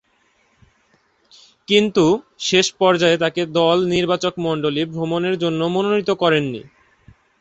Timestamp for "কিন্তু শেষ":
1.67-2.67